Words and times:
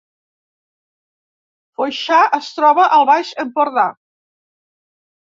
Foixà 1.81 2.21
es 2.37 2.47
troba 2.59 2.85
al 2.97 3.05
Baix 3.09 3.33
Empordà 3.43 3.83